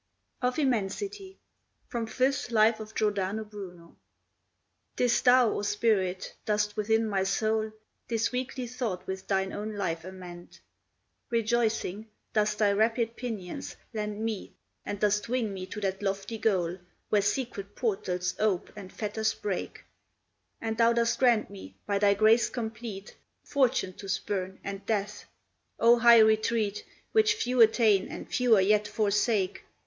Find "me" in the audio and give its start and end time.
14.25-14.55, 15.53-15.67, 21.51-21.75